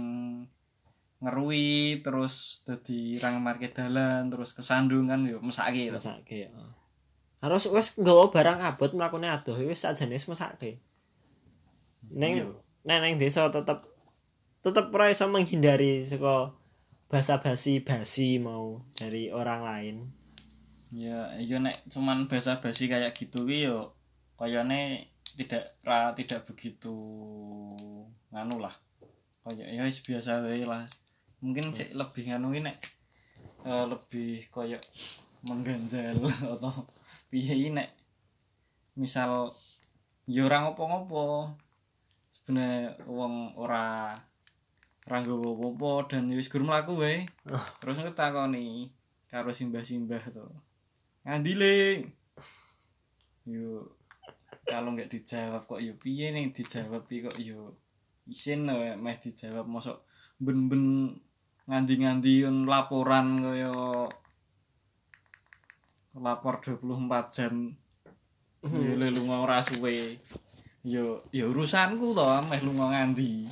[1.23, 5.95] ngerui terus dadi ra ngematke dalan terus kesandung kan yo mesake to.
[5.95, 6.51] mesake ya
[7.39, 10.83] harus wis nggawa barang abot mlakune adoh wis sajane wis mesake
[12.11, 12.51] ning Iya.
[12.83, 13.79] nek ning desa tetep
[14.63, 16.55] tetep ora iso menghindari saka
[17.11, 19.97] basa-basi basi mau dari orang lain
[20.93, 23.97] Ya, iya nek cuman basa-basi kayak gitu ki yo
[24.37, 26.93] kayane tidak ra tidak begitu
[28.29, 28.77] nganu lah.
[29.41, 30.85] Kayak ya wis biasa wae lah.
[31.41, 32.77] Mungkin sih lebih nganu ki nek
[33.65, 34.85] eh, lebih kayak
[35.49, 36.13] mengganjal
[36.53, 36.85] atau
[37.33, 37.89] piye nek
[38.93, 39.49] misal
[40.29, 41.57] ya ora ngopo-ngopo.
[42.37, 44.13] Sebenarnya wong ora
[45.07, 47.27] nggawa apa-apa dan wis gur mlaku wae.
[47.83, 48.87] Terus ngetakoni
[49.27, 50.45] karo simbah-simbah to.
[51.27, 52.07] Ngandile.
[53.43, 53.83] Yo
[54.63, 57.75] kalau nggak dijawab kok yo piye nih dijawab iki kok yo
[58.31, 60.07] isin meh dijawab mosok
[60.39, 61.11] ben-ben
[61.67, 63.71] ngandi-ngandi laporan kaya
[66.15, 67.75] lapor 24 jam
[68.63, 70.15] yo le lunga ora suwe
[70.87, 73.47] yo yo urusanku to meh lunga ngandi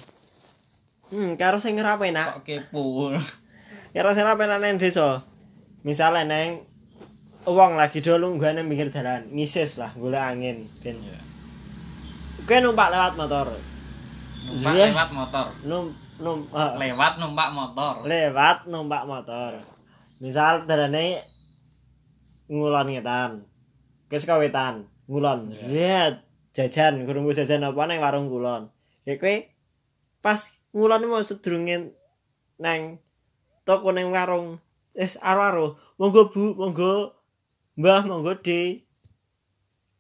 [1.11, 3.11] hmm karo sing ora penak sok kepo
[3.91, 5.27] karo sing ora penak nang desa?
[5.83, 6.63] Misale neng
[7.43, 11.19] wong lagi do lunggane mikir dalan ngisis lah golek angin ben ya
[12.47, 13.47] kowe numpak lewat motor?
[14.41, 14.85] Numpak Iya.
[14.89, 15.45] lewat motor.
[15.69, 15.85] Num
[16.17, 17.93] num eh, lewat numpak motor.
[18.09, 19.51] Lewat numpak motor.
[20.17, 21.21] Misal dalane
[22.49, 23.45] ngulon ngetan.
[24.09, 25.53] Ke kawetan ngulon.
[25.69, 28.67] Lihat jajan kurungku jajan apa nang warung kulon
[29.07, 29.35] ya kowe
[30.19, 31.91] pas ngulon mau sedurunge
[32.59, 32.99] nang
[33.67, 34.59] toko nang warung
[34.95, 37.15] wis aro-aro monggo Bu monggo
[37.79, 38.83] Mbah monggo De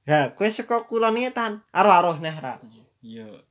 [0.01, 1.61] Ya, kowe saka kulon ngetan.
[1.71, 2.57] Aruh-aruh neh ra.
[3.05, 3.45] Iya.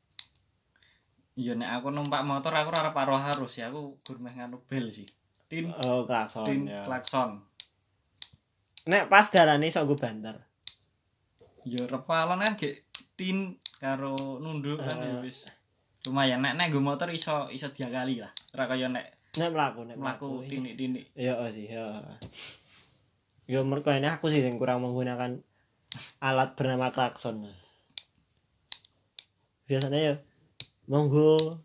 [1.39, 4.91] Iya nek aku numpak motor aku ora paro harus ya aku gur meh nganu bel
[4.91, 5.07] sih.
[5.47, 6.83] Tin Oh, klakson tin ya.
[6.85, 7.41] klakson.
[8.91, 10.37] Nek pas dalane iso nggo banter.
[11.65, 15.47] Ya repalon kan gek tin karo nunduk kan ya wis.
[16.09, 18.33] Lumayan nek nek nggo motor iso iso diakali lah.
[18.57, 20.51] Ora kaya nek Nek mlaku, nek mlaku mlaku.
[20.51, 21.05] tinik-tinik.
[21.15, 22.03] Iya oh sih, ya.
[23.47, 25.39] Yo mergo ini aku sih yang kurang menggunakan
[26.19, 27.47] alat bernama klakson.
[29.71, 30.15] Biasanya ya
[30.91, 31.63] monggo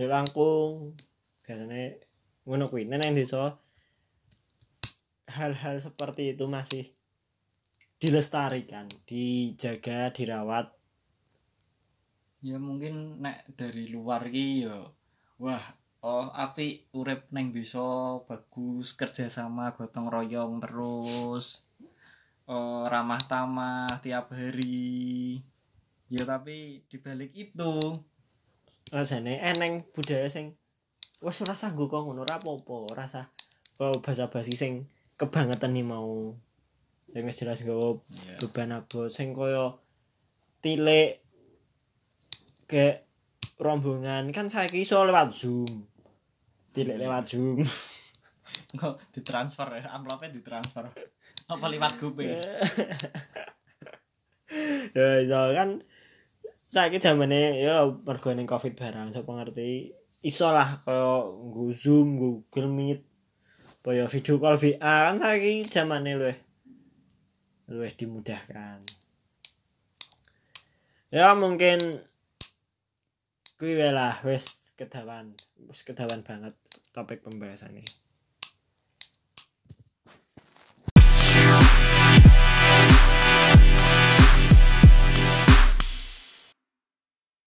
[0.00, 0.96] ya langkung.
[1.44, 2.00] Biasanya
[2.48, 2.88] ngono kuwi.
[2.88, 3.60] Nek nang desa
[5.28, 6.88] hal-hal seperti itu masih
[8.00, 10.72] dilestarikan, dijaga, dirawat.
[12.42, 14.82] Ya mungkin nek dari luar ki ya
[15.38, 15.62] wah
[16.02, 21.62] oh api urip neng desa bagus kerja sama gotong royong terus
[22.50, 25.38] oh, ramah tamah tiap hari.
[26.10, 27.72] Ya tapi dibalik itu
[28.92, 30.52] rasane eneng budaya sing
[31.24, 33.30] wis ora nggo kok ngono ora apa-apa ora sah
[33.78, 36.34] kok basa-basi sing kebangetan nih mau.
[37.08, 39.78] Sing jelas nggawa ya, beban abot sing kaya
[40.60, 41.21] tilik
[42.72, 42.86] ke
[43.60, 44.32] rombongan.
[44.32, 45.84] Kan saiki iso lewat Zoom.
[46.72, 47.60] Tilik lewat Zoom.
[48.80, 49.92] Kok ditransfer ya?
[49.92, 50.88] Amplopnya ditransfer.
[51.52, 52.26] Apa lewat GoPay
[54.96, 55.20] ya?
[55.20, 55.40] Iso.
[55.52, 55.84] Kan
[56.72, 59.92] saiki zamane ya mergo ning Covid barang sapa ngerti
[60.24, 63.04] iso lah kaya nggo Zoom, Google Meet,
[63.84, 66.38] kaya video call VA kan saiki zamane luwih
[67.68, 68.80] luwih dimudahkan.
[71.12, 72.00] Ya mungkin
[73.62, 75.38] kuwi lah wis kedawan,
[75.70, 76.50] wis kedawan banget
[76.90, 77.86] topik pembahasan ini.